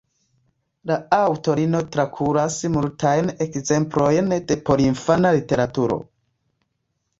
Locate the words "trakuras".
1.97-2.57